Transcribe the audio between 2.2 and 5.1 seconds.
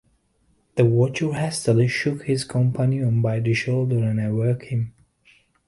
his companion by the shoulder and awoke him.